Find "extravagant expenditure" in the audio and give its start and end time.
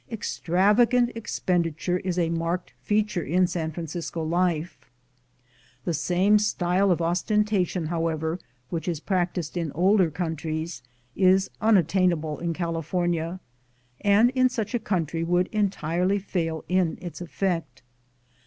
0.11-1.99